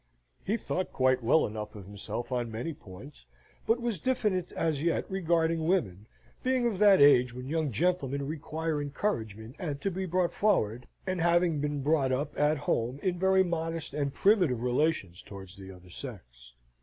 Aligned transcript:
He 0.43 0.57
thought 0.57 0.91
quite 0.91 1.21
well 1.21 1.45
enough 1.45 1.75
of 1.75 1.85
himself 1.85 2.31
on 2.31 2.49
many 2.49 2.73
points, 2.73 3.27
but 3.67 3.79
was 3.79 3.99
diffident 3.99 4.51
as 4.53 4.81
yet 4.81 5.05
regarding 5.11 5.67
women, 5.67 6.07
being 6.41 6.65
of 6.65 6.79
that 6.79 6.99
age 6.99 7.35
when 7.35 7.49
young 7.49 7.71
gentlemen 7.71 8.25
require 8.25 8.81
encouragement 8.81 9.57
and 9.59 9.79
to 9.81 9.91
be 9.91 10.07
brought 10.07 10.33
forward, 10.33 10.87
and 11.05 11.21
having 11.21 11.59
been 11.59 11.83
brought 11.83 12.11
up 12.11 12.33
at 12.35 12.57
home 12.57 12.99
in 13.03 13.19
very 13.19 13.43
modest 13.43 13.93
and 13.93 14.11
primitive 14.15 14.63
relations 14.63 15.21
towards 15.21 15.55
the 15.55 15.69
other 15.71 15.91
sex. 15.91 16.53